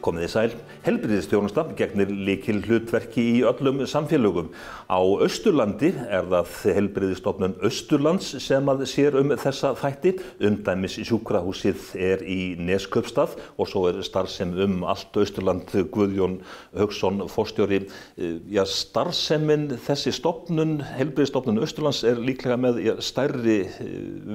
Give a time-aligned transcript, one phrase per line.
[0.00, 0.52] Komið í sæl,
[0.86, 4.48] helbriðistjónusta gegnir líkil hlutverki í öllum samfélögum.
[4.88, 10.14] Á Östurlandi er það helbriðistofnun Östurlands sem að sér um þessa þætti.
[10.48, 16.40] Undæmis sjúkrahúsið er í Nesköpstað og svo er starfsem um allt Östurland Guðjón
[16.78, 17.84] Haugsson fórstjóri.
[18.16, 23.62] Já, starfsemin þessi stofnun, helbriðistofnun Östurlands er líklega með já, stærri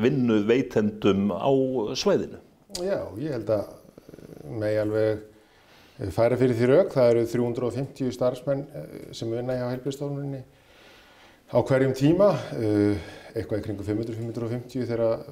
[0.05, 1.49] vinnu veitendum á
[1.97, 2.37] svæðinu.
[2.85, 3.71] Já, ég held að
[4.61, 5.31] megi alveg
[6.15, 6.91] færa fyrir því rauk.
[6.95, 8.65] Það eru 350 starfsmenn
[9.15, 10.43] sem vinna hjá heilbjörnstofnunni
[11.45, 12.31] á hverjum tíma,
[13.35, 15.25] eitthvað í kringu 500-550 þegar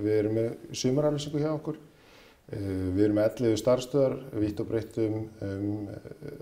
[0.00, 1.78] við erum með sumaraflýsingu hjá okkur.
[2.50, 5.90] Við erum með 11 starfstöðar, vitt og breytt um, um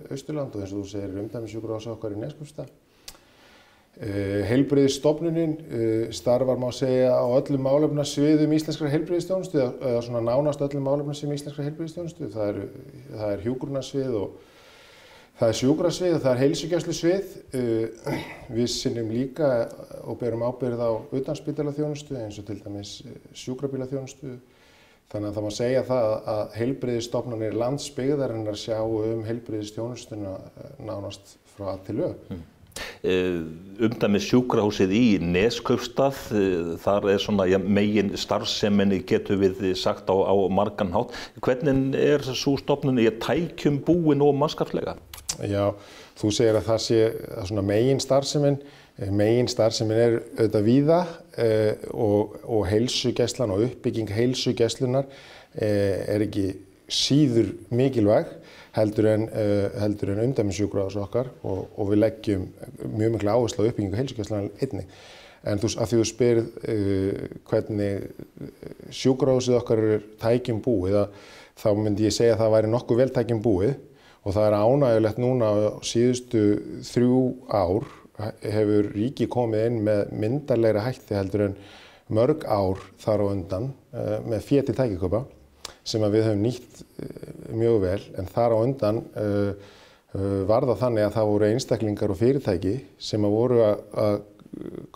[0.08, 2.70] Austurland og eins og þú segir umdæmisjúkur ás okkar í Neskjöpstað.
[3.98, 5.56] Heilbreyðisstofnunin
[6.14, 12.28] starfar má segja á öllum málefnasviðum íslenskra heilbreyðistjónustu eða svona nánast öllum málefnasviðum íslenskra heilbreyðistjónustu.
[12.30, 12.60] Það
[13.10, 14.36] það er hjúgrunarsvið og
[15.40, 17.32] það er sjúkrasvið og það er heilsugjastlusvið.
[18.54, 19.48] Við sinnum líka
[20.04, 22.92] og berum ábyrð á utanspítalaþjónustu eins og til dæmis
[23.42, 24.36] sjúkrabílaþjónustu.
[25.08, 30.36] Þannig að það má segja það að heilbreyðisstofnunir landsbyggðarinnar sjá um heilbreyðistjónustuna
[30.86, 32.22] nánast frá að til lög.
[32.28, 32.46] Mm
[33.02, 36.18] umdæmis sjúkrahúsið í Neskaupstað,
[36.82, 41.14] þar er svona ja, megin starfseminni getur við sagt á, á margan hátt.
[41.44, 44.96] Hvernig er svo stofnun í tækjum búin og mannskapslega?
[45.46, 45.70] Já,
[46.18, 47.00] þú segir að það sé
[47.38, 48.56] að svona megin starfsemin,
[49.14, 51.00] megin starfsemin er auðvitað víða
[51.38, 55.06] eh, og, og heilsugæslan og uppbygging heilsugæslunar
[55.54, 56.48] eh, er ekki
[56.90, 58.32] síður mikilvæg
[58.78, 62.46] heldur en, uh, heldur en umdæmissjúkrahús okkar og, og við leggjum
[62.94, 64.86] mjög miklu áherslu á uppbyggingu heilsugæslan einnig.
[65.48, 68.08] En þú, að því þú spyrð uh, hvernig
[69.02, 71.02] sjúkrahúsið okkar er tækjum búið,
[71.58, 73.76] þá myndi ég segja að það væri nokkuð vel tækjum búið
[74.24, 75.56] og það er ánægulegt núna á
[75.86, 76.42] síðustu
[76.86, 77.86] þrjú ár
[78.42, 81.58] hefur ríki komið inn með myndarleira hætti heldur en
[82.12, 85.22] mörg ár þar á undan uh, með féti tækjaköpa
[85.88, 86.82] sem við höfum nýtt
[87.56, 89.52] mjög vel en þar á undan uh,
[90.14, 92.74] uh, var það þannig að það voru einstaklingar og fyrirtæki
[93.08, 94.18] sem að voru að, að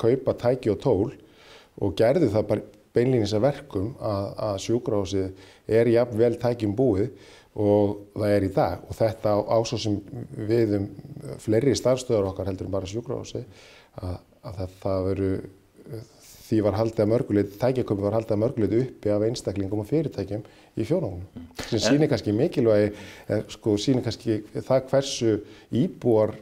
[0.00, 1.10] kaupa tæki og tól
[1.82, 5.47] og gerði það bara beinlýnis að verkum að, að sjúkrahúsið
[5.80, 7.12] er jafn vel tækjum búið
[7.53, 8.84] og það er í dag.
[8.88, 9.98] Og þetta ásó sem
[10.48, 10.88] við um
[11.42, 13.44] fleiri starfstöðar okkar heldur en bara sjúkrahúsið
[14.00, 15.30] að, að það, það veru
[16.53, 20.43] því var haldið að mörguleit, tækjaköpi var haldið að mörguleit uppi af einstaklinum og fyrirtækjum
[20.77, 21.25] í fjónunum.
[21.65, 22.93] Sem sýnir kannski mikilvægi,
[23.55, 25.35] sko sýnir kannski það hversu
[25.81, 26.37] íbúar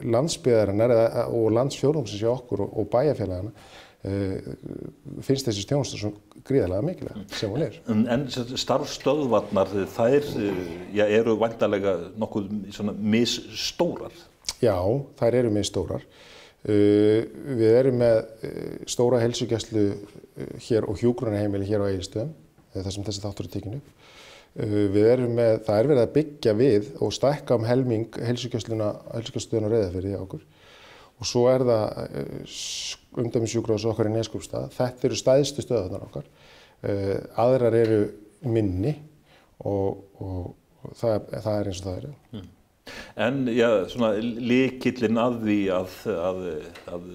[0.00, 0.96] landsbyðarinnar
[1.28, 3.52] og landsfjónungsins hjá okkur og bæjarfélagana
[5.22, 6.10] finnst þessi stjónustur svo
[6.48, 7.76] gríðarlega mikilvæg sem hún er.
[7.86, 10.26] En starfstöðvarnar, þær
[10.96, 12.50] já, eru vantarlega nokkuð
[12.98, 14.16] misstórar?
[14.64, 14.74] Já,
[15.20, 16.02] þær eru misstórar.
[16.62, 17.24] Uh,
[17.58, 22.30] við erum með uh, stóra heilsugjæslu uh, hér og hjúgrunarheimili hér á Egilstöðum,
[22.76, 23.80] þar sem þessi þáttur er tekinu.
[24.52, 29.72] Við erum með, það er verið að byggja við og stækka um helming heilsugjæsluðun og
[29.72, 30.42] reyðafyrði okkur.
[31.16, 32.18] Og svo er það
[33.22, 34.66] umdæmisjúkrahús okkar í Neskúpstað.
[34.76, 36.28] Þetta eru stæðstu stöðunar okkar.
[37.40, 38.02] Aðrar eru
[38.44, 38.92] minni
[39.64, 40.52] og, og,
[41.00, 42.12] það, það er eins og það er.
[42.36, 42.50] Mm.
[43.16, 46.40] En já, svona líkillin að því að, að,
[46.96, 47.06] að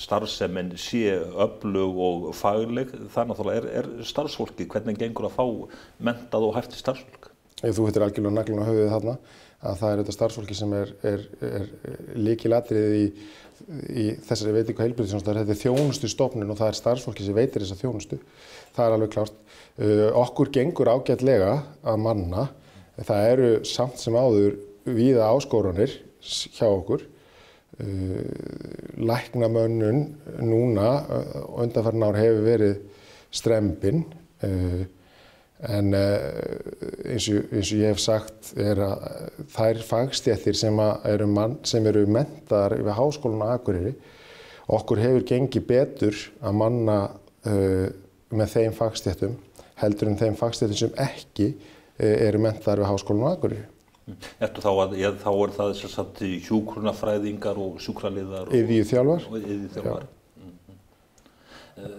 [0.00, 5.44] starfsemin sé öflug og fagleg, þannig að er, er starfsfólki, hvernig gengur að fá
[6.08, 7.30] mentað og hæfti starfsfólk?
[7.60, 9.16] Þú hittir algjörlega naglun á höfuðið þarna
[9.60, 11.66] að það er þetta starfsfólki sem er, er, er
[12.16, 13.02] líkilatrið í,
[13.92, 15.42] í þessari veitingu heilbyrðisjónastöðar.
[15.42, 18.20] Þetta er þjónustu stofnun og það er starfsfólki sem veitir þessa þjónustu.
[18.76, 19.36] Það er alveg klárt.
[19.76, 21.52] Uh, okkur gengur ágætlega
[21.84, 22.46] að manna.
[23.04, 27.04] Það eru samt sem áður víða áskoranir hjá okkur.
[29.00, 30.00] Læknamönnun
[30.44, 30.88] núna
[31.56, 32.80] undanfarn ár hefur verið
[33.32, 34.02] strempin
[35.60, 39.04] en eins og, eins og ég hef sagt er að
[39.52, 41.28] þær fagstjættir sem, eru,
[41.80, 43.94] eru mentaðar við háskólan á Akureyri
[44.70, 46.98] okkur hefur gengið betur að manna
[47.44, 49.36] með þeim fagstjættum
[49.80, 51.52] heldur en þeim fagstjættum sem ekki
[52.00, 53.68] eru mentaðar við háskólan á Akureyri.
[54.42, 59.28] Ertu þá að, ég, þá er það þess að hjúkrunafræðingar og sjúkraliðar og yðvíu þjálfar.
[59.28, 60.06] Og yðvíu þjálfar.
[60.40, 60.80] Mm -hmm.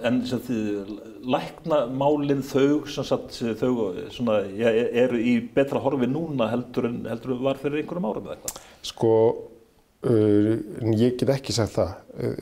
[0.10, 0.92] En sem þið,
[1.36, 3.72] læknamálinn þau, sem sagt, þau
[4.14, 4.74] svona, ja,
[5.06, 8.62] eru í betra horfi núna heldur en heldur var fyrir einhverjum árum eða eitthvað?
[8.92, 9.16] Sko,
[10.04, 10.54] uh,
[10.98, 11.96] ég get ekki sagt það.
[12.18, 12.36] Uh,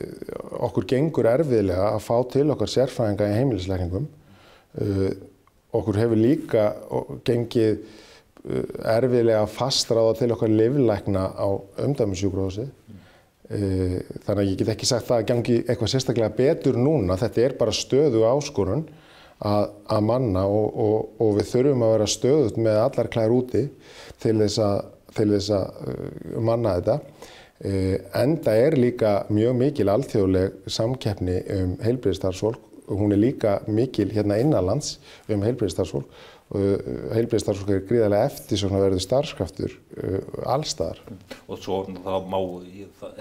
[0.66, 4.08] okkur gengur erfiðlega að fá til okkar sérfræðinga í heimilisleikningum.
[4.80, 5.10] Uh,
[5.72, 6.70] okkur hefur líka
[7.24, 7.84] gengið
[8.44, 11.48] erfiðlega fastráða til okkar livlækna á
[11.84, 12.68] umdæmisjúgrósi.
[13.50, 17.18] Þannig að ég get ekki sagt það að gangi eitthvað sérstaklega betur núna.
[17.20, 18.86] Þetta er bara stöðu áskorun
[19.40, 23.66] að, að manna og, og, og við þurfum að vera stöðut með allar klær úti
[24.22, 24.80] til þess að,
[25.18, 26.98] til þess að manna þetta.
[28.16, 34.38] Enda er líka mjög mikil alþjóðleg samkeppni um heilbreyðstarfsfólk og hún er líka mikil hérna
[34.40, 34.96] innanlands
[35.28, 36.08] um heilbreyðstarfsfólk
[36.50, 40.16] heilbreyðstarfsfólk er gríðarlega eftir svona verður starfskraftur uh,
[40.50, 40.98] allstaðar.
[41.46, 42.38] Og svo þá má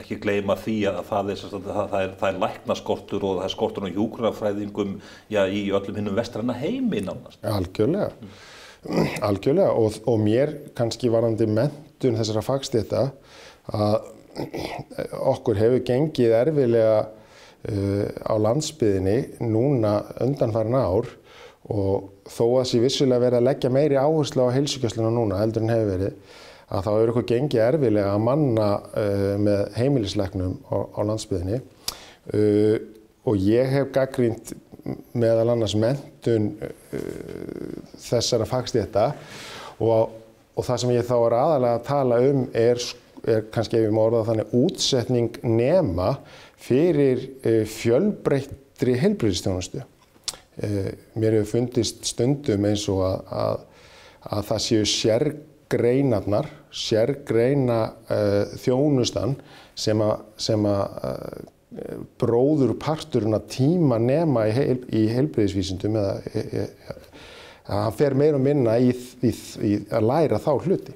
[0.02, 3.54] ekki gleyma því að það er, það, það er, það er læknaskortur og það er
[3.54, 4.98] skortur á hjúgrafræðingum
[5.30, 7.38] já, í öllum hinnum vestræna heimi nánast.
[7.46, 8.34] Algjörlega, mm.
[9.30, 13.08] algjörlega og, og mér kannski varandi mentun þessara fagstétta
[13.70, 14.00] að
[15.36, 21.20] okkur hefur gengið erfilega uh, á landsbyðinni núna undanfærin ár
[21.70, 25.74] og þó að þessi vissulega verið að leggja meiri áherslu á heilsugjastluna núna heldur en
[25.74, 26.38] hefur verið
[26.70, 32.76] að þá eru okkur gengið erfilega að manna uh, með heimilislegnum á, á landsbyðinni uh,
[33.30, 34.54] og ég hef gaggrínt
[35.18, 36.72] meðal annars mentun uh,
[38.06, 39.12] þessara fagstétta
[39.82, 40.14] og,
[40.54, 42.86] og það sem ég þá er aðalega að tala um er,
[43.25, 46.14] er kannski ef ég má orða þannig útsetning nema
[46.60, 47.30] fyrir
[47.72, 49.86] fjölbreyttri heilbreyðistjónustu.
[50.60, 53.62] Eh, mér hefur fundist stundum eins og að, að,
[54.36, 57.78] að það séu sérgreinarnar, sérgreina
[58.12, 59.38] uh, þjónustan
[59.80, 61.48] sem að, sem að uh,
[62.20, 66.98] bróður parturinn að tíma nema í, heil, í heilbreyðisvísindum eða e, e,
[67.68, 68.94] að hann fer meira og minna í,
[69.26, 69.34] í,
[69.66, 70.96] í að læra þá hluti.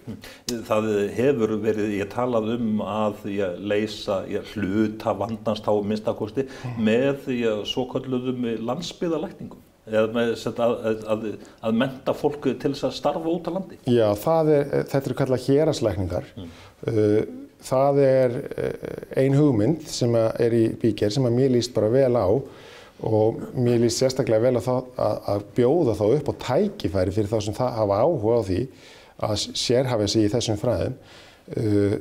[0.70, 6.48] Það hefur verið, ég talað um að ég leysa ég hluta vandnast á minnstakosti
[6.80, 7.30] með
[7.70, 10.34] svo kalluðum landsbyðalækningum eða með
[10.64, 10.74] að,
[11.12, 11.24] að,
[11.68, 13.80] að menta fólk til þess að starfa út á landi.
[13.92, 16.30] Já, er, þetta eru kallað héraslækningar.
[16.38, 16.52] Mm.
[16.88, 17.18] Uh,
[17.64, 22.14] það er uh, ein hugmynd sem er í bíker sem að mér líst bara vel
[22.16, 22.28] á
[23.04, 27.38] og mér líst sérstaklega vel að, að, að bjóða þá upp á tækifæri fyrir þá
[27.44, 28.60] sem það hafa áhuga á því
[29.28, 30.98] að sérhafa sig í þessum fræðum.
[31.54, 31.96] Uh,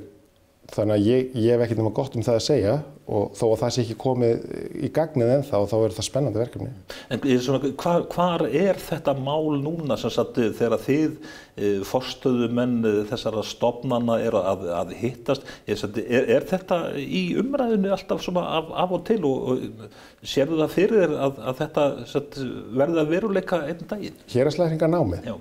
[0.72, 2.74] þannig að ég, ég hef ekkert að gott um það að segja
[3.12, 4.42] og þó að það sé ekki komið
[4.86, 6.68] í gagnið ennþá þá er það spennandi verkefni.
[7.12, 12.78] En svona, hvar, hvar er þetta mál núna sem sagt þegar þið e, forstöðu menn
[13.10, 18.70] þessara stopnana er að, að hittast, er, er, er þetta í umræðinu alltaf svona af,
[18.84, 23.12] af og til og, og sérðu það fyrir þér að, að þetta sagt, verði að
[23.16, 24.24] veruleika einn daginn?
[24.32, 25.28] Héraslæringar námið?
[25.32, 25.36] Já.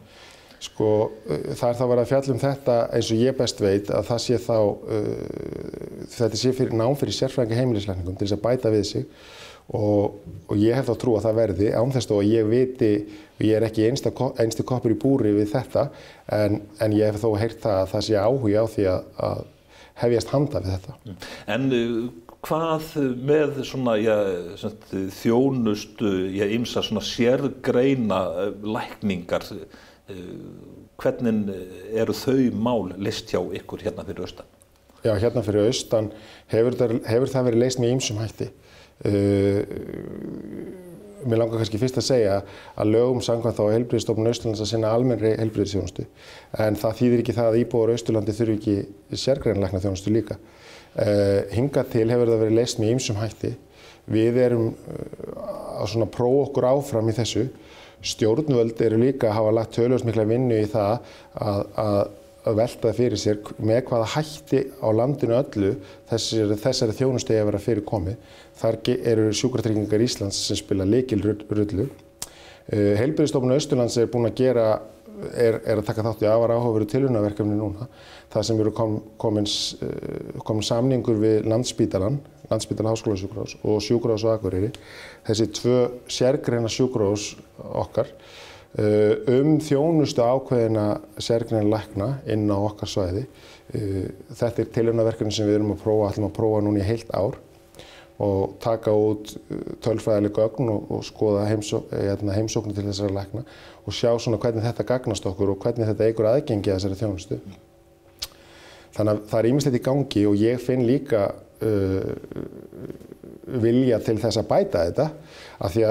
[0.61, 0.87] Sko
[1.25, 4.19] það er þá verið að fjalla um þetta eins og ég best veit að það
[4.25, 8.85] sé þá, uh, þetta sé fyrir nám fyrir sérfræðinga heimilisleikningum til þess að bæta við
[8.91, 9.07] sig.
[9.71, 10.17] Og,
[10.51, 12.91] og ég hef þá trú að það verði án þess að ég viti
[13.37, 15.85] og ég er ekki einstu koppur í búri við þetta
[16.35, 19.45] en, en ég hef þó heyrt það að það sé áhuga á því að, að
[20.01, 20.97] hefjast handa við þetta.
[21.55, 22.09] En uh,
[22.45, 22.89] hvað
[23.21, 24.17] með svona, já,
[24.59, 28.21] svona þjónustu, já, ymsa svona sérgreina
[28.65, 29.45] lækningar
[31.01, 31.51] hvernig
[31.97, 34.49] eru þau mál list hjá ykkur hérna fyrir austan?
[35.01, 36.11] Já, hérna fyrir austan
[36.51, 38.51] hefur það, hefur það verið leist með ýmsum hætti.
[39.01, 39.63] Uh,
[41.25, 42.35] mér langar kannski fyrst að segja
[42.77, 46.05] að lögum sangvað þá helbriðstofnun Austurlands að sinna almennri helbriðsþjónustu
[46.65, 50.37] en það þýðir ekki það að íbúar Austurlandi þurfi ekki sérgrænleikna þjónustu líka.
[50.91, 53.55] Uh, hinga til hefur það verið leist með ýmsum hætti.
[54.11, 57.47] Við erum uh, að prófa okkur áfram í þessu
[58.01, 60.93] Stjórnvöld eru líka að hafa lagt tölvöld mikla vinnu í það
[61.37, 61.99] að, að,
[62.49, 65.73] að velta fyrir sér með hvaða hætti á landinu öllu
[66.09, 68.31] þessari, þessari þjónustegi að vera fyrir komið.
[68.61, 68.79] Þar
[69.13, 71.89] eru sjúkratryggingar Íslands sem spila likil rullu.
[72.71, 74.65] Uh, Heilbyrðistofnun Östurlands er búin að gera,
[75.31, 77.87] er, er að taka þátt í afar áhugaveru tilhörnaverkefni núna.
[78.31, 84.33] Það sem eru kom, komin, uh, komin samningur við landsbítalan Landsbytala háskólasjúkrós og sjúkrós og
[84.35, 84.71] Akureyri.
[85.23, 85.77] Þessi tvö
[86.11, 87.29] sérgreina sjúkrós
[87.63, 93.23] okkar uh, um þjónustu ákveðina sérgreina lækna inn á okkar svæði.
[93.71, 97.15] Uh, þetta er tilhörnaverkefni sem við erum að prófa, ætlum að prófa núna í heilt
[97.15, 97.39] ár
[98.21, 103.45] og taka út uh, tölfræðileg gögn og, og skoða heimsó, hérna, heimsóknu til þessara lækna
[103.85, 107.39] og sjá svona hvernig þetta gagnast okkur og hvernig þetta eigur aðgengi að þessari þjónustu.
[108.91, 112.11] Þannig að það er ímislegt í gangi og ég finn líka uh,
[113.61, 115.07] vilja til þess að bæta þetta
[115.61, 115.85] af því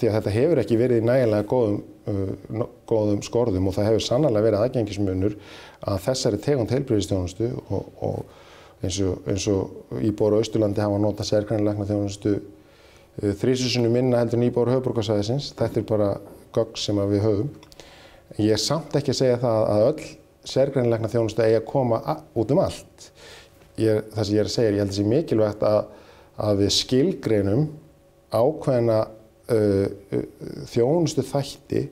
[0.00, 4.06] því að þetta hefur ekki verið í nægilega góðum, uh, góðum skorðum og það hefur
[4.06, 5.36] sannlega verið aðgengismunur
[5.90, 8.38] að þessari tegund heilbreyðistjónustu og, og
[8.80, 14.46] eins og, og Íbóru og Östurlandi hafa notað sérgrænilegna þjónustu uh, þrísusunum minna heldur en
[14.48, 15.52] Íbóru höfbrukarsæðisins.
[15.58, 16.08] Þetta er bara
[16.56, 17.52] gögg sem við höfum.
[18.38, 20.08] Ég er samt ekki að segja það að öll
[20.50, 22.00] sérgreinleikna þjónustu eigi að koma
[22.38, 23.08] út um allt.
[23.80, 25.80] Ég, það sem ég er að segja, ég held að það sé mikilvægt að,
[26.46, 27.64] að við skilgreinum
[28.30, 30.24] ákveðina uh, uh,
[30.70, 31.84] þjónustu þætti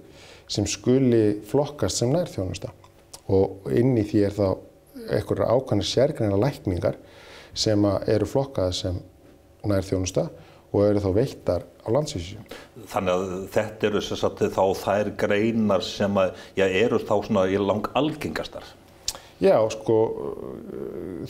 [0.49, 2.73] sem skuli flokkast sem nær þjónusta
[3.29, 4.47] og inn í því er þá
[5.09, 6.99] einhverja ákveðina sérgreina lækningar
[7.59, 8.99] sem eru flokkaði sem
[9.69, 10.29] nær þjónusta
[10.69, 12.37] og eru þá veittar á landsvísu.
[12.91, 13.23] Þannig að
[13.55, 18.65] þetta eru sagt, þá þær greinar sem að, já, eru þá svona í lang algengastar?
[19.39, 19.97] Já, sko,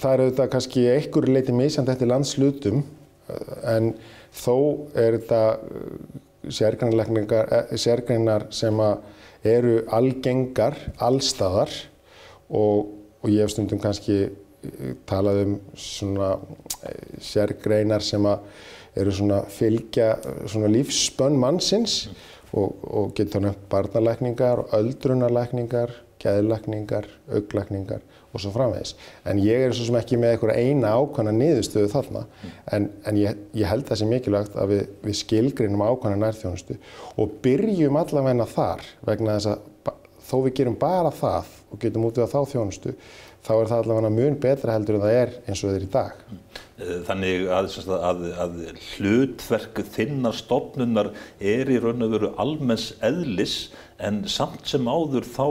[0.01, 2.79] það eru þetta kannski einhverju leiti misjand eftir landslutum
[3.69, 3.93] en
[4.33, 4.57] þó
[4.97, 5.69] er þetta eh,
[7.79, 8.81] sérgreinar sem
[9.47, 11.71] eru algengar, allstaðar
[12.49, 12.89] og,
[13.23, 16.35] og ég hef stundum kannski eh, talað um svona
[16.83, 18.45] eh, sérgreinar sem að
[18.99, 20.13] eru svona fylgja
[20.49, 22.09] svona lífsspönn mannsins
[22.53, 28.01] og, og getur nefnt barnalækningar öldrunarlækningar, gæðlækningar, auglækningar
[28.33, 28.95] og svo framvegis.
[29.29, 32.25] En ég er svo sem ekki með einhverja eina ákvæmna niðurstöðu þarna
[32.75, 36.79] en, en ég, ég held það sem mikilvægt að við, við skilgrinum ákvæmna nærþjónustu
[37.17, 39.95] og byrjum allavegna þar vegna þess að
[40.29, 42.95] þó við gerum bara það og getum út við að þá þjónustu
[43.49, 45.91] þá er það allavega mun betra heldur en það er eins og það er í
[45.93, 46.23] dag.
[46.79, 48.57] Eh, þannig að, að, að
[48.93, 53.57] hlutverk þinnar stofnunar er í raun og veru almenns eðlis
[54.05, 55.47] en samt sem áður þá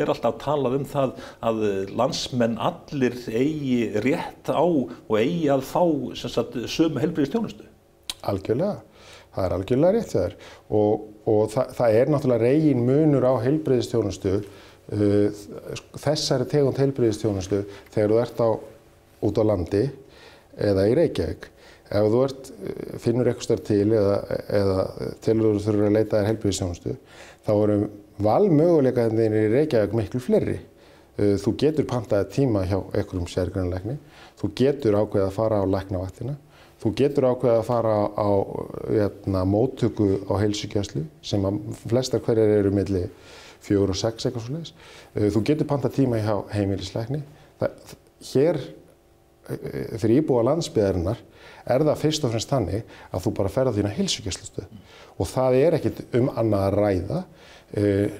[0.00, 1.14] er alltaf talað um það
[1.46, 1.62] að
[1.94, 5.84] landsmenn allir eigi rétt á og eigi að fá
[6.18, 7.68] sagt, sömu helbriðistjónustu.
[8.24, 8.80] Algjörlega,
[9.36, 10.36] það er algjörlega rétt þér
[10.74, 14.38] og, og það, það er náttúrulega reygin munur á helbriðistjónustu
[14.84, 17.62] þessari tegund heilbriðistjónustu
[17.94, 18.48] þegar þú ert á
[19.24, 19.84] út á landi
[20.60, 21.48] eða í Reykjavík
[21.94, 24.20] ef þú ert, uh, finnur eitthvað starf til eða,
[24.60, 24.78] eða
[25.24, 26.94] til þú þurfur að leita þér heilbriðistjónustu
[27.44, 27.78] þá eru
[28.24, 30.58] valmöguleikaðinir í Reykjavík miklu fleiri.
[31.18, 33.98] Uh, þú getur pantaði tíma hjá einhverjum sérgrunleikni
[34.40, 36.36] þú getur ákveðið að fara á læknavaktina
[36.82, 42.58] þú getur ákveðið að fara á jæna, hérna, móttöku á heilsugjastlu sem að flestar hverjar
[42.58, 43.06] eru milli
[43.64, 44.74] fjögur og sex eitthvað svo leiðis.
[45.14, 47.22] Eh, þú getur panta tíma hjá heimilisleikni.
[47.60, 47.94] Það,
[48.32, 51.22] hér eh, fyrir íbúa landsbyðarinnar
[51.64, 54.66] er það fyrst og fremst þannig að þú bara ferða þína hilsugjastlustu
[55.14, 57.24] og það er ekkit um annað að ræða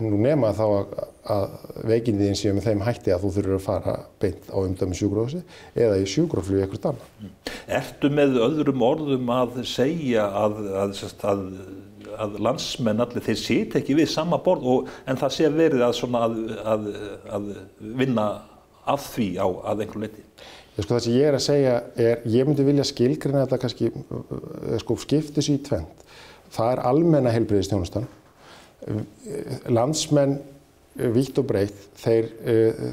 [0.02, 0.94] nú nema þá að,
[1.30, 1.52] að
[1.86, 5.42] veikindiðin séu með þeim hætti að þú þurfur að fara beint á umdömi sjúgrósi
[5.78, 7.34] eða í sjúgróflug eitthvað annar.
[7.78, 10.96] Ertu með öðrum orðum að segja að, að,
[11.30, 11.44] að
[12.20, 16.02] að landsmenn allir þeir sýt ekki við sama borð og, en það sé verið að,
[16.20, 16.36] að,
[16.74, 16.90] að,
[17.38, 17.48] að
[18.02, 18.26] vinna
[18.90, 20.24] af því á að einhverju leiti.
[20.74, 23.90] Sko, það sem ég er að segja er, ég myndi vilja skilgrina þetta kannski,
[24.82, 26.02] sko, skiptis í tvent.
[26.54, 28.08] Það er almenna heilbreyðistjónustan.
[29.70, 30.36] Landsmenn,
[31.14, 32.28] vítt og breytt, þeir,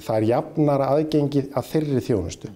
[0.06, 2.54] það er jafnar aðgengið að þeirri þjónustu.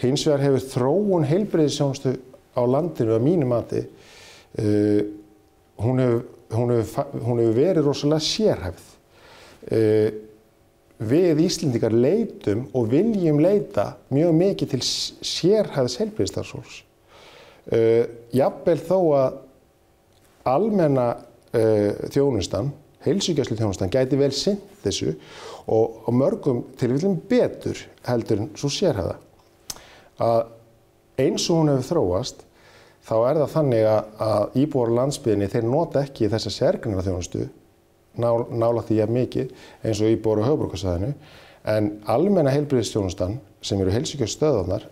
[0.00, 2.16] Hins vegar hefur þróun heilbreyðistjónustu
[2.56, 5.00] á landinu að mínu mati hefur,
[5.82, 6.22] hún hefur,
[6.54, 8.86] hún hefur verið rosalega sérhæfð.
[9.66, 10.08] Uh,
[10.96, 16.80] við Íslendingar leitum og viljum leita mjög mikið til sérhæfðs helbriðstarfsfólks.
[17.66, 19.38] Uh, Jafnvel þó að
[20.46, 22.70] almenna uh, þjónustan,
[23.04, 25.12] heilsugjastlu þjónustan, gæti vel sinn þessu
[25.66, 29.18] og, og mörgum tilvíðum betur heldur en svo sérhæfða.
[30.22, 30.46] Að
[31.26, 32.45] eins og hún hefur þróast
[33.06, 37.46] þá er það þannig að, íbúar landsbyðinni þeir nota ekki þessa sérgrinna þjónustu
[38.18, 41.12] ná, nála því að mikið eins og íbúar á höfbrukarsæðinu
[41.76, 44.86] en almenna heilbríðistjónustan sem eru heilsíkjastöðunar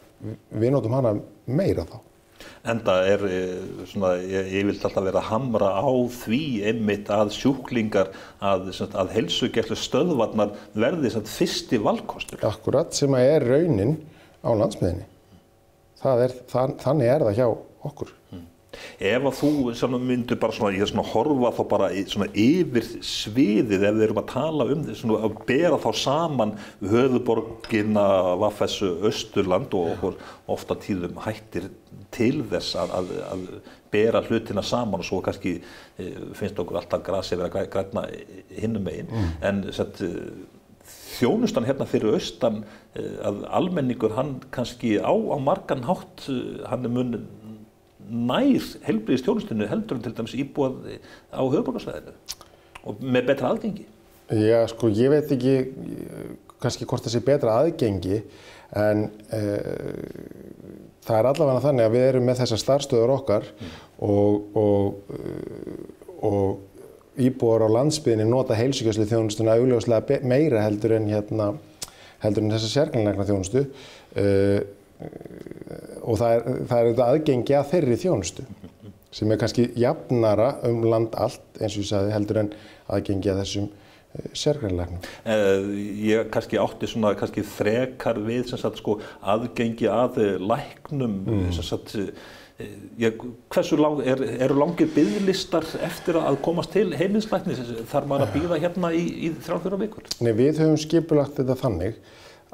[0.54, 1.14] við notum hana
[1.46, 2.00] meira þá.
[2.68, 6.40] Enda er eh, svona, ég, ég vil alltaf vera að hamra á því
[6.70, 12.40] einmitt að sjúklingar að, að heilsugjærslu stöðvarnar verði fyrsti valkostur.
[12.48, 13.94] Akkurat sem að er raunin
[14.40, 15.06] á landsbyðinni.
[16.04, 17.46] Er, þann, þannig er það hjá
[17.90, 18.12] okkur.
[18.32, 18.50] Mm.
[18.98, 22.88] Ef að þú myndur bara svona, ég er svona að horfa þá bara svona yfir
[23.04, 28.06] sviðið ef við erum að tala um því, svona að bera þá saman höfuborgina,
[28.42, 30.08] Vaffessu, Östurland og
[30.50, 31.70] ofta tíðum hættir
[32.14, 33.46] til þess að, að, að
[33.94, 38.08] bera hlutina saman og svo kannski e, finnst okkur alltaf grasi verið að græna
[38.54, 39.10] hinnum megin.
[39.10, 39.32] Mm.
[39.50, 40.02] En sett,
[41.14, 42.64] þjónustan hérna fyrir austan
[42.94, 46.26] að almenningur hann kannski á, á margan hátt,
[46.68, 47.24] hann er munið
[48.10, 50.98] nær helbriðistjónustunni heldur en til dæmis íbúað
[51.32, 52.14] á höfuborgarsvæðinu
[52.84, 53.86] og með betra aðgengi?
[54.32, 55.54] Já, sko, ég veit ekki
[56.62, 58.20] kannski hvort það sé betra aðgengi
[58.74, 59.72] en uh,
[61.04, 63.74] það er allavega þannig að við erum með þessar starfstöður okkar mm.
[64.08, 64.86] og, og,
[66.24, 71.52] og íbúar á landsbyðinni nota heilsugjastlu þjónustuna augljóslega meira heldur en hérna
[72.24, 74.58] heldur en þessa sérklæðinlegna þjónustu uh,
[76.04, 78.44] og það er, það er þetta aðgengi að þeirri þjónustu
[79.14, 82.52] sem er kannski jafnara um land allt eins og ég sagði heldur en
[82.94, 85.02] aðgengi að þessum uh, sérklæðinlegnum.
[85.26, 85.68] Uh,
[86.02, 88.98] ég kannski átti svona kannski frekar við sem sagt sko
[89.34, 91.52] aðgengi að læknum mm.
[91.60, 91.94] sagt
[93.02, 93.16] Ég,
[93.50, 97.58] hversu lang, er, eru langir bygglistar eftir að komast til heiminslæknis
[97.90, 100.06] þar maður að býða hérna í, í þrjálfjóra vikur?
[100.22, 101.98] Nei, við höfum skipulagt þetta þannig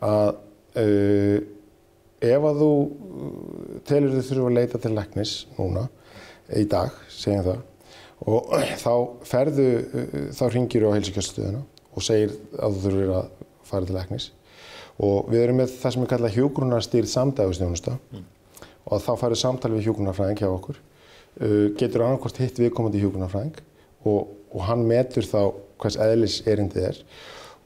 [0.00, 0.38] að
[0.80, 1.36] uh,
[2.20, 2.70] ef að þú
[3.88, 5.86] telur þau þurfa að leita til læknis núna
[6.56, 7.60] í dag, segjum það
[8.28, 8.50] og
[8.84, 8.92] þá
[9.28, 9.68] ferðu,
[10.36, 13.32] þá ringir þú á heilsíkjastöðuna og segir að þú þurfir að
[13.70, 14.28] fara til læknis.
[15.00, 18.28] Og við erum með það sem við kalla hjógrunarstýrð samdægustjónusta mm.
[18.90, 20.78] Og þá farið samtal við hjókunarfræðing hjá okkur.
[21.40, 23.60] Uh, getur annarkvæmt hitt viðkomandi hjókunarfræðing
[24.08, 27.00] og, og hann metur þá hvers eðlis erindið er.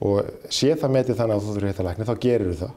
[0.04, 2.75] Og sé það metið þannig að þú þurfir að hitta lækni þá gerir þú það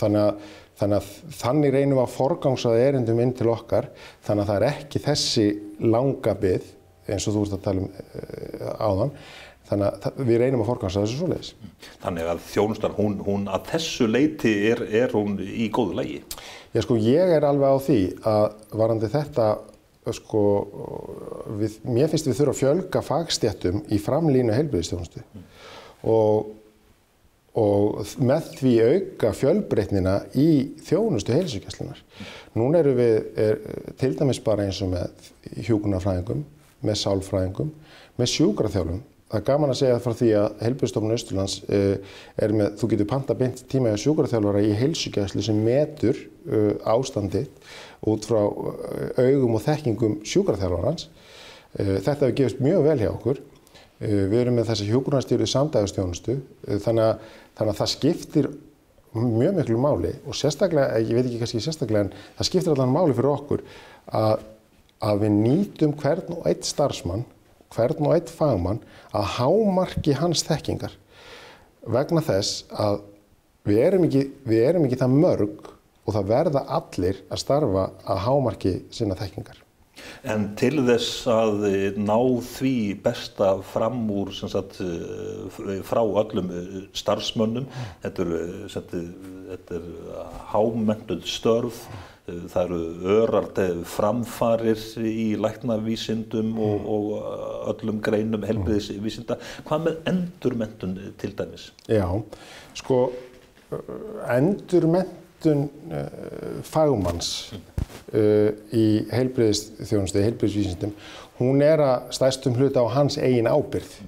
[0.00, 3.90] þannig að, þannig að þannig reynum að forgangsaða erindum inn til okkar
[4.26, 5.48] þannig að það er ekki þessi
[5.86, 6.72] langa byggð
[7.06, 9.12] eins og þú ert að tala um uh, áðan
[9.66, 11.48] Þannig að við reynum að forgansa þessu svo leiðis.
[12.02, 16.20] Þannig að þjónustar, hún, hún að þessu leiti er, er hún í góðu lægi?
[16.74, 17.98] Já sko, ég er alveg á því
[18.30, 18.44] að
[18.78, 19.46] varandi þetta,
[20.14, 20.42] sko,
[21.58, 25.48] við, mér finnst við þurfa að fjölga fagstjættum í framlínu heilbyrðistjónustu mm.
[26.14, 26.52] og,
[27.56, 30.48] og með því auka fjölbreytnina í
[30.86, 31.98] þjónustu heilsugesslunar.
[32.02, 32.30] Mm.
[32.60, 33.60] Nún eru við er,
[34.00, 35.30] til dæmis bara eins og með
[35.66, 36.44] hjúkunarfræðingum,
[36.86, 37.72] með sálfræðingum,
[38.20, 42.76] með sjúkraþjálfum Það er gaman að segja frá því að Helbjörnstofnun Östurlands uh, er með,
[42.78, 47.72] þú getur panta beint tíma í sjúkvæðarþjálfara í heilsugjæðslu sem metur uh, ástandið
[48.06, 51.08] út frá uh, augum og þekkingum sjúkvæðarþjálfarans.
[51.76, 53.40] Þetta hefur gefist mjög vel hjá okkur.
[53.98, 56.36] Við erum með þessa hjúkvæðarstýrið samdægustjónustu
[56.84, 57.26] þannig,
[57.56, 58.50] þannig að það skiptir
[59.16, 63.16] mjög miklu máli og sérstaklega, ég veit ekki kannski sérstaklega en það skiptir allan máli
[63.16, 63.64] fyrir okkur
[64.12, 64.44] að,
[65.08, 67.24] að við nýtum hvern og eitt starfsmann
[67.74, 68.82] hvern og eitt fagmann
[69.16, 70.94] að hámarki hans þekkingar
[71.86, 73.00] vegna þess að
[73.66, 75.70] við erum ekki, við erum ekki það mörg
[76.06, 79.58] og það verða allir að starfa að hámarki sína þekkingar.
[80.26, 81.68] En til þess að
[82.00, 84.80] ná því besta fram úr sagt,
[85.86, 86.50] frá öllum
[86.96, 87.68] starfsmönnum,
[88.02, 88.34] þetta er,
[89.78, 89.88] er
[90.52, 91.86] hámennuð störf,
[92.26, 92.80] það eru
[93.16, 96.88] örart framfarir í læknavísindum og, mm.
[96.96, 99.38] og öllum greinum helbriðisvísinda.
[99.68, 101.70] Hvað með endurmentun til dæmis?
[101.86, 102.08] Já,
[102.76, 103.00] sko
[104.34, 107.30] endurmentun uh, fagmanns
[108.12, 110.96] uh, í helbriðisþjónustu, helbriðisvísindum,
[111.40, 113.98] hún er að stæstum hluta á hans eigin ábyrð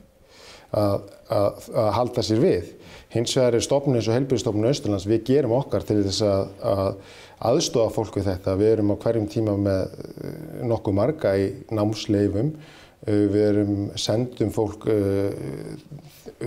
[0.72, 2.74] að, að, að halda sér við.
[3.12, 6.90] Hins vegar er stofnun eins og helbriðstofnun Östurlands, við gerum okkar til þess að, að
[7.48, 8.56] aðstofa fólk við þetta.
[8.60, 10.34] Við erum á hverjum tíma með eh,
[10.68, 12.50] nokkuð marga í námsleifum.
[13.06, 15.30] Eh, við erum sendum fólk uh,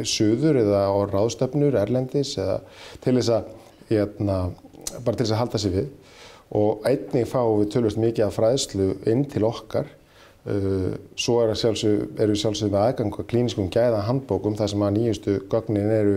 [0.06, 2.60] suður eða á ráðstöfnur, erlendis eða
[3.02, 3.50] til þess að,
[3.90, 4.38] hérna,
[5.02, 5.90] bara til þess að halda sér við.
[6.58, 9.88] Og einnig fáum við tölvist mikið af fræðslu inn til okkar
[10.42, 14.96] Uh, svo er sjálfsög, eru við sjálfsög með aðgang klíniskum gæða handbókum þar sem að
[14.96, 16.16] nýjustu gögnin eru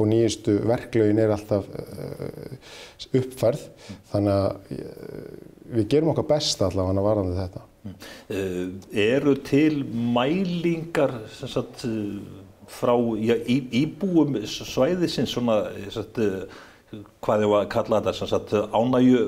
[0.00, 2.54] og nýjustu verklaugin er alltaf uh,
[3.20, 3.66] uppfærð
[4.14, 5.26] þannig að uh,
[5.76, 7.66] við gerum okkar besta allavega að varandi þetta.
[9.02, 11.84] Eru til mælingar sagt,
[12.78, 16.22] frá já, í, íbúum svæðisins svona sagt,
[17.20, 19.26] hvað er að kalla þetta ánægju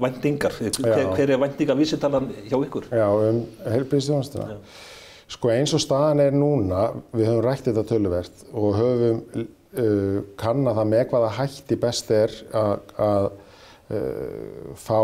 [0.00, 2.88] vendingar, hver, er vendingavísitalan hjá ykkur?
[2.94, 4.58] Já, um helbriðstjónastuna.
[5.30, 10.78] Sko eins og staðan er núna, við höfum rætt þetta töluvert og höfum uh, kannad
[10.78, 15.00] það með hvaða hætti best er að uh, fá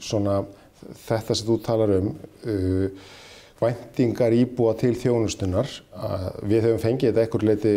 [0.00, 0.42] svona
[1.06, 2.14] þetta sem þú talar um,
[2.48, 3.10] uh,
[3.60, 5.68] vendingar íbúa til þjónustunar.
[6.48, 7.74] Við höfum fengið þetta ekkur leiti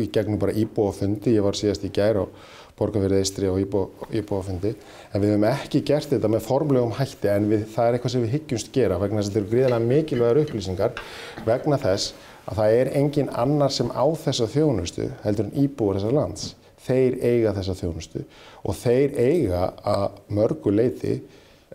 [0.00, 2.32] í gegnum bara íbúafundi, ég var síðast í gær og
[2.80, 4.72] borgarfyrðið eistri og íbúafundi.
[5.12, 8.24] En við hefum ekki gert þetta með formlegum hætti en við, það er eitthvað sem
[8.24, 11.02] við hyggjumst gera vegna þess að þetta eru gríðilega mikilvægar upplýsingar
[11.46, 12.14] vegna þess
[12.46, 16.54] að það er engin annar sem á þessa þjónustu heldur en íbúar þessar lands.
[16.80, 18.24] Þeir eiga þessa þjónustu
[18.64, 21.18] og þeir eiga að mörgu leiti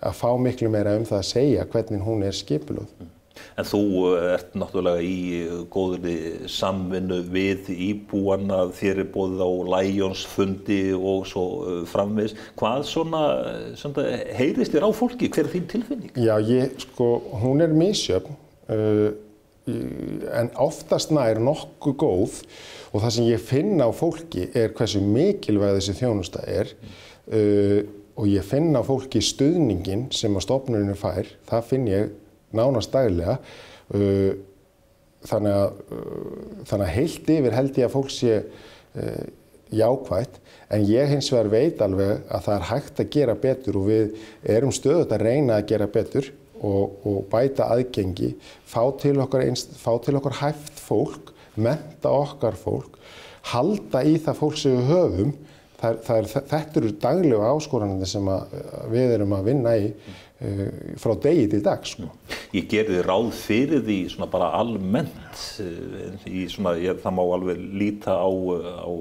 [0.01, 2.89] að fá miklu meira um það að segja hvernig hún er skipilúð.
[3.55, 3.81] En þú
[4.19, 6.15] ert náttúrulega í góðri
[6.51, 12.35] samvinnu við íbúana, þér er bóðið á læjónsfundi og svo uh, framvegs.
[12.59, 13.25] Hvað svona,
[13.79, 15.31] svona heyrist þér á fólki?
[15.31, 16.15] Hver er þín tilfinning?
[16.19, 17.11] Já, ég, sko,
[17.43, 18.41] hún er misjöfn.
[18.65, 19.13] Uh,
[19.65, 22.35] en oftast nær nokkuð góð
[22.93, 26.69] og það sem ég finna á fólki er hversu mikilvæg þessi þjónusta er
[27.33, 27.79] uh,
[28.15, 32.13] og ég finna á fólki stuðningin sem að stofnuninu fær, það finn ég
[32.57, 34.31] nánast daglega uh,
[35.25, 39.25] þannig að, uh, þannig að heilt yfir held ég að fólk sé uh,
[39.75, 40.39] jákvægt
[40.73, 44.25] en ég hins vegar veit alveg að það er hægt að gera betur og við
[44.55, 46.31] erum stöðut að reyna að gera betur
[46.65, 48.33] og, og bæta aðgengi,
[48.67, 49.45] fá til okkar,
[49.77, 52.97] fá til okkar hæft fólk, menta okkar fólk,
[53.51, 55.35] halda í það fólk sem við höfum.
[55.75, 58.29] Það er, það er, þetta eru daglega áskoranandi sem
[58.93, 59.89] við erum að vinna í
[60.99, 61.85] frá degi til dag.
[61.87, 62.09] Sko.
[62.55, 65.43] Ég gerði ráð fyrir því svona bara almennt,
[66.27, 68.91] í svona, ég, það má alveg líta á, á,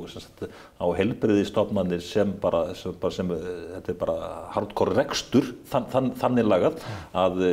[0.79, 3.35] á helbriðistofnanir sem bara, sem, bara sem,
[3.75, 7.45] þetta er bara hardcore rekstur, þann, þann, þannig lagað að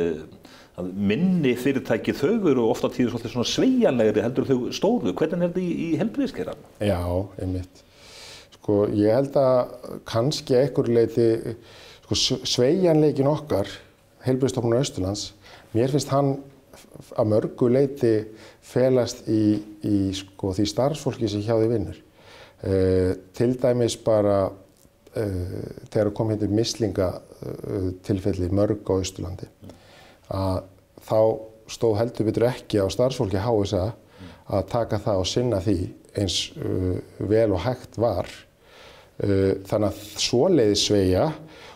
[0.80, 5.12] að minni fyrirtæki þau eru ofta tíður svona sveigjanlegri heldur þau stóru.
[5.12, 6.62] Hvernig er þetta í, í helbriðiskeran?
[6.80, 7.00] Já,
[7.42, 7.82] einmitt.
[8.56, 9.74] Sko, ég held að
[10.08, 11.26] kannski ekkur leiti,
[12.08, 13.68] sko, sveigjanleikin okkar,
[14.26, 15.32] helbriðstofnun á Östurlands,
[15.74, 16.36] mér finnst hann
[17.18, 18.12] að mörgu leiti
[18.64, 22.00] felast í, í sko, því starfsfólki sem hjá því vinnur.
[22.62, 29.48] Uh, til dæmis bara uh, þegar kom hérna mislinga uh, tilfelli mörg á Östurlandi
[30.32, 30.60] að
[31.02, 31.18] þá
[31.72, 33.88] stóð heldur betur ekki á starfsfólki HSA
[34.52, 35.76] að taka það og sinna því
[36.22, 38.30] eins uh, vel og hægt var.
[39.22, 41.26] Þannig að svoleiðis sveia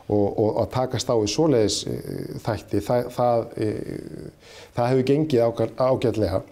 [0.07, 3.49] og, og að takast á í svoleiðis uh, þætti, það, það,
[4.77, 5.45] það hefur gengið
[5.77, 6.43] ágætlega.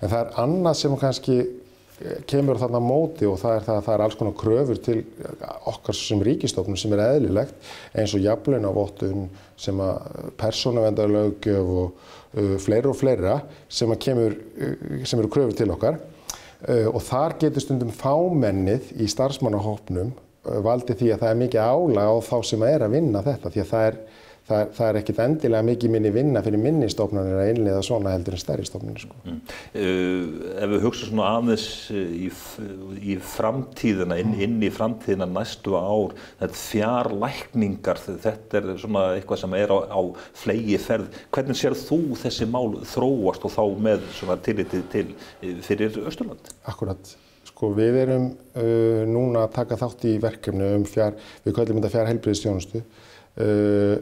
[0.00, 1.40] En það er annað sem kannski
[2.28, 5.00] kemur þarna móti og það er það að það er alls konar kröfur til
[5.68, 9.26] okkar sem ríkistofnum sem er eðlilegt eins og jafnlaunavottun
[9.60, 12.00] sem að persónavendarlaugjöf og
[12.40, 13.36] uh, fleira og fleira
[13.68, 19.10] sem kemur, uh, sem eru kröfur til okkar uh, og þar getur stundum fámennið í
[19.10, 23.52] starfsmannahopnum valdi því að það er mikið álag á þá sem er að vinna þetta
[23.52, 24.00] því að það er
[24.50, 28.36] það, það er ekkit endilega mikið minni vinna fyrir minni stofnunir að einlega svona heldur
[28.36, 29.04] en stærri stofnunir.
[29.04, 29.18] Sko.
[29.24, 29.38] Mm.
[29.74, 32.30] Uh, ef við hugsa svona aðeins í,
[33.12, 39.58] í framtíðina, inn, inn í framtíðina næstu ár, þetta fjarlækningar, þetta er svona eitthvað sem
[39.60, 40.00] er á, á
[40.42, 41.22] flegi ferð.
[41.34, 45.08] Hvernig sér þú þessi mál þróast og þá með svona tillitið til
[45.66, 46.54] fyrir Östurland?
[46.70, 47.16] Akkurat.
[47.60, 51.90] Sko við erum uh, núna að taka þátt í verkefni um fjár, við kallum þetta
[51.92, 52.80] fjár helbriðstjónustu.
[53.36, 53.98] Uh,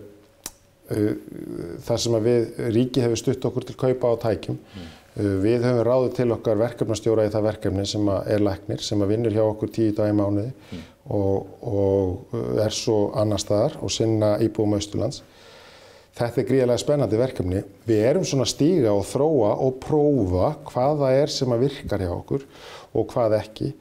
[1.84, 4.60] þar sem að við, ríki hefur stutt okkur til kaupa á tækjum.
[4.62, 4.86] Mm.
[5.42, 9.34] Við höfum ráðið til okkar verkefnastjóra í það verkefni sem er læknir, sem að vinnur
[9.34, 10.86] hjá okkur tíu dagi mánuði mm.
[11.18, 15.24] og, og er svo annar staðar og sinna íbúum Östurlands.
[16.18, 17.60] Þetta er gríðilega spennandi verkefni.
[17.86, 22.14] Við erum svona að stíga og þróa og prófa hvaða er sem að virkar hjá
[22.14, 22.46] okkur
[22.96, 23.72] og hvað ekki.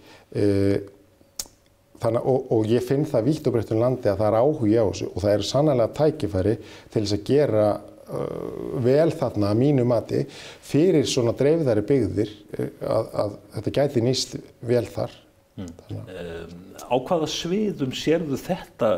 [1.97, 4.81] Þannig, og, og ég finn það vítt og breytt um landi að það er áhuga
[4.85, 6.55] á þessu og það eru sannlega tækifæri
[6.93, 10.25] til þess að gera uh, vel þarna að mínu mati
[10.67, 14.35] fyrir svona dreifðari byggðir uh, að, að þetta gæti nýst
[14.69, 15.15] vel þar.
[15.57, 15.71] Mm.
[15.97, 16.51] Um,
[16.85, 18.91] á hvaða sviðum sérðu þetta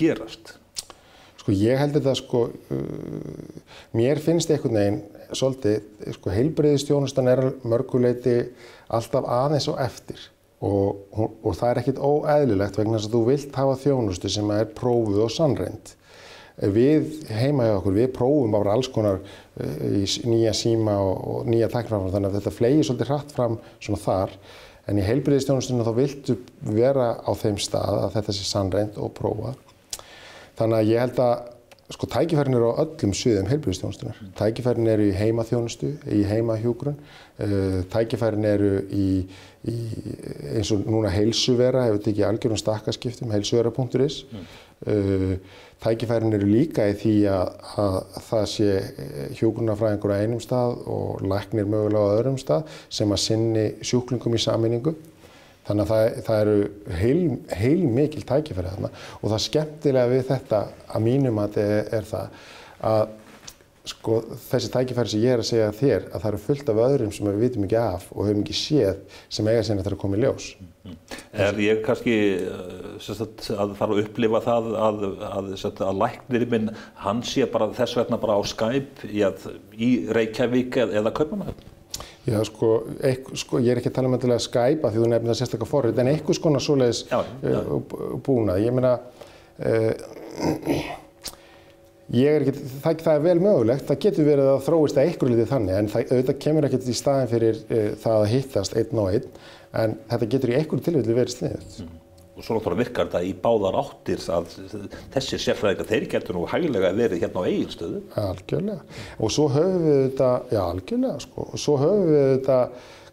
[0.00, 0.54] gerast?
[1.42, 5.02] Sko ég held þetta sko, uh, mér finnst einhvern veginn
[5.32, 5.84] svolítið,
[6.16, 8.38] sko heilbreyðistjónustan er mörguleiti
[8.92, 10.20] alltaf aðeins og eftir.
[10.64, 14.52] Og, og, og það er ekkit óeðlilegt vegna þess að þú vilt hafa þjónustu sem
[14.54, 15.92] er prófuð og sannreind.
[16.56, 21.50] Við heima hjá okkur, við prófum bara alls konar uh, í nýja síma og, og
[21.52, 24.32] nýja tæknarfram þannig að þetta flegir svolítið hratt fram svona þar
[24.88, 29.60] en í heilbriðistjónustunum þá viltu vera á þeim stað að þetta sé sannreind og prófað.
[30.56, 31.34] Þannig að ég held að
[31.90, 34.18] sko tækifærin eru á öllum sviðum heilbriðistjónustunar.
[34.38, 36.96] Tækifærin eru í heimaþjónustu, í heimahjúgrun,
[37.38, 39.10] uh, tækifærin eru í
[39.66, 39.76] í,
[40.56, 44.24] eins og núna heilsuvera hefur tekið algjörum stakkaskiptum, heilsuvera.is.
[44.30, 44.50] Mm.
[44.86, 47.50] Uh, tækifærin eru líka í því að,
[47.82, 48.70] að það sé
[49.38, 54.42] hjókunarfræðingur á einum stað og læknir mögulega á öðrum stað sem að sinni sjúklingum í
[54.42, 54.96] saminningu.
[55.66, 57.20] Þannig að það, það eru heil,
[57.58, 62.44] heil mikil tækifæri þarna og það skemmtilega við þetta að mínum að þetta er, það
[62.86, 63.06] að
[63.86, 67.12] sko, þessi tækifæri sem ég er að segja þér að það eru fullt af öðrum
[67.14, 70.18] sem við vitum ekki af og höfum ekki séð sem eiga sinna þarf að koma
[70.18, 70.48] í ljós.
[70.86, 70.96] Mm.
[71.46, 76.52] Er ég kannski eh, sagt, að fara að upplifa það að, að, að, að læknirinn
[76.54, 76.74] minn
[77.04, 79.24] hann sé bara þess vegna bara á Skype í,
[79.78, 81.75] í Reykjavík eða Kaupanahöfn?
[82.26, 82.68] Já, sko,
[83.06, 85.40] eitth, sko, ég er ekki að tala um að Skype að því þú nefnir það
[85.40, 87.74] sérstaklega forrið, en eitthvað skona svoleiðis uh,
[88.26, 88.62] búnað.
[88.64, 88.94] Ég meina,
[89.62, 90.94] uh,
[92.14, 92.52] Ég er ekki,
[92.84, 95.88] það, það er vel mögulegt, það getur verið að þróist að ykkur litið þannig en
[95.90, 99.26] það, auðvitað kemur ekkert í staðin fyrir uh, það að hittast einn og einn
[99.82, 101.80] en þetta getur í ykkur tilfelli verið sniðut.
[101.82, 102.05] Mm.
[102.36, 104.50] Og svo náttúrulega virkar þetta í báðar áttir að
[105.14, 108.02] þessi sérfræðingar þeir getur nú hægilega verið hérna á eiginstöðu.
[108.20, 109.00] Algjörlega.
[109.16, 112.58] Og svo höfum við þetta, já algjörlega sko, og svo höfum við þetta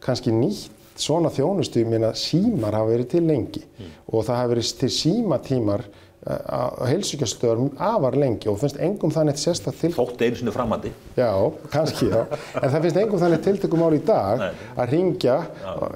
[0.04, 3.94] kannski nýtt svona þjónustu, ég meina símar hafa verið til lengi mm.
[4.12, 5.86] og það hafa verið til símatímar
[6.24, 9.92] á heilsugjastöðum afar lengi og finnst engum þannig sérstaklega til...
[9.98, 10.92] Þótt einu sinni framandi.
[11.18, 11.32] Já,
[11.74, 12.22] kannski já.
[12.62, 14.52] En það finnst engum þannig tiltökum ál í dag Nei.
[14.80, 15.38] að ringja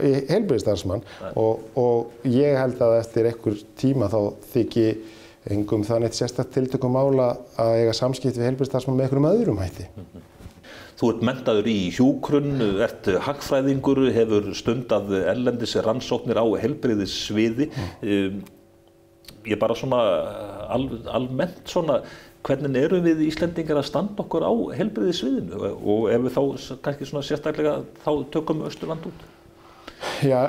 [0.03, 4.19] í heilbyrðistarsmann og, og ég held að eftir einhver tíma þá
[4.55, 4.89] þykji
[5.55, 7.29] engum þannig sérstaklega tiltökum ála
[7.63, 9.87] að eiga samskipt við heilbyrðistarsmann með einhverjum öðrum hætti.
[10.97, 17.71] Þú ert mentaður í hjúkrun, ert hagfræðingur, hefur stundað ellendis rannsóknir á heilbyrðissviði.
[18.01, 18.45] Mm
[19.47, 20.01] ég bara svona
[20.73, 22.01] al, almennt svona
[22.47, 27.09] hvernig eru við Íslendingar að standa okkur á helbriði sviðinu og ef við þá kannski
[27.09, 27.73] svona sérstaklega
[28.05, 29.25] þá tökum Östurland út?
[30.21, 30.39] Já,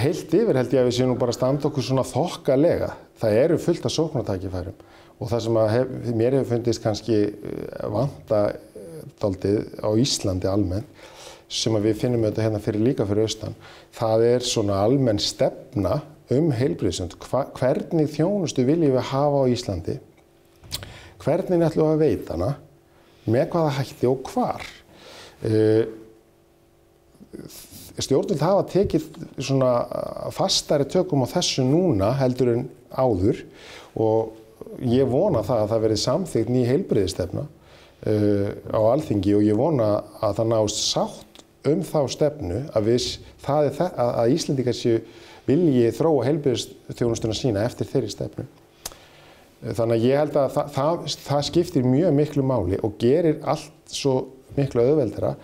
[0.00, 2.94] heilt yfir held ég að við séum nú bara að standa okkur svona þokkalega.
[3.20, 4.80] Það eru fullt af sóknartækifærum
[5.16, 11.06] og það sem hef, mér hefur fundist kannski eh, vanta eh, á Íslandi almennt
[11.48, 13.54] sem við finnum auðvitað hérna fyrir líka fyrir austan,
[13.94, 16.00] það er svona almenn stefna
[16.34, 17.14] um heilbreyðsund,
[17.56, 19.98] hvernig þjónustu viljum við hafa á Íslandi,
[21.22, 22.50] hvernig ætlum við að veita hana,
[23.26, 24.66] með hvaða hætti og hvar.
[25.46, 25.84] Uh,
[28.00, 29.06] stjórnvöld hafa tekið
[30.34, 33.42] fastari tökum á þessu núna heldur en áður
[33.96, 39.58] og ég vona það að það verið samþygt nýja heilbreyðistefna uh, á alþingi og ég
[39.58, 39.90] vona
[40.24, 41.25] að það nást sátt
[41.70, 43.08] um þá stefnu að, við,
[43.44, 45.00] það það, að Íslandikar séu
[45.46, 48.46] vilji þróa heilbyrðstjónustuna sína eftir þeirri stefnu.
[49.66, 54.18] Þannig að ég held að það, það skiptir mjög miklu máli og gerir allt svo
[54.56, 55.34] miklu auðveldara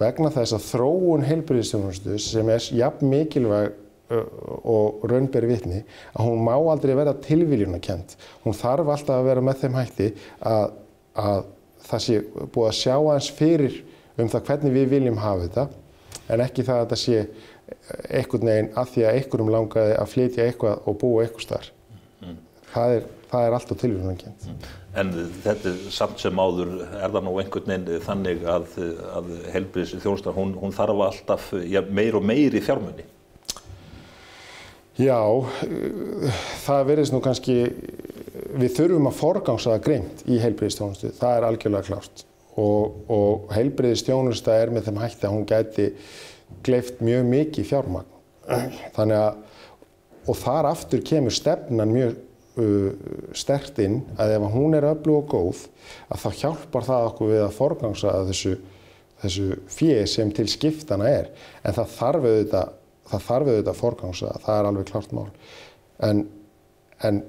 [0.00, 3.80] vegna þess að þróun heilbyrðstjónustu sem er jafn mikilvæg
[4.14, 5.80] og raunberi vitni
[6.12, 8.16] að hún má aldrei vera tilvíljunarkent.
[8.44, 10.08] Hún þarf alltaf að vera með þeim hætti
[10.44, 10.74] að,
[11.14, 11.44] að
[11.88, 12.18] það sé
[12.52, 13.78] búið að sjá aðeins fyrir
[14.18, 15.66] um það hvernig við viljum hafa þetta
[16.32, 17.18] en ekki það að þetta sé
[18.14, 21.70] einhvern veginn að því að einhverjum langaði að flytja eitthvað og búa eitthvað starf.
[22.22, 22.36] Mm.
[22.72, 24.46] Það er, það er alltaf tilvíðunarkjönd.
[24.50, 24.68] Mm.
[24.94, 25.10] En
[25.42, 28.76] þetta samt sem áður, er það nú einhvern veginn þannig að,
[29.18, 33.08] að helbriðs þjónustar, hún, hún þarf alltaf ja, meir og meir í fjármunni?
[34.94, 35.18] Já,
[36.62, 37.56] það verðist nú kannski,
[38.54, 42.22] við þurfum að forgangsa það greimt í heilbriðstjónustu, það er algjörlega klárt
[42.60, 45.88] og, og heilbriðstjónusta er með þeim hætti að hún gæti
[46.64, 48.12] gleift mjög mikið fjármagn.
[48.94, 49.40] Þannig að,
[50.28, 52.14] og þar aftur kemur stefnan mjög
[52.60, 52.92] uh,
[53.36, 55.64] stert inn að ef hún er öflug og góð,
[56.08, 58.54] að þá hjálpar það okkur við að forgangsa að þessu,
[59.24, 61.30] þessu fíi sem til skiptana er.
[61.64, 62.72] En það þarf auðvitað,
[63.10, 65.28] það þarf auðvitað að forgangsa, það er alveg klart mál.
[66.04, 66.24] En,
[67.02, 67.24] en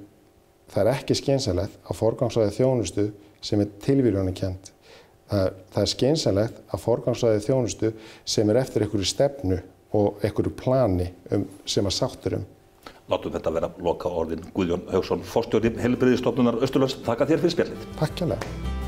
[0.70, 3.10] það er ekki skeinsalegt að forgangsaði þjónustu
[3.46, 4.75] sem er tilvílunni kjent
[5.26, 7.94] Það, það er skeinsanlegt að forgangsraði þjónustu
[8.30, 9.58] sem er eftir einhverju stefnu
[9.96, 12.48] og einhverju plani um, sem að sáttur um.
[13.10, 16.98] Látum þetta vera loka orðin Guðjón Haugsson, fórstjóri Helbriðistofnunar Östurlands.
[17.06, 17.86] Takk að þér fyrir spjallið.
[18.02, 18.84] Takk hjá lega.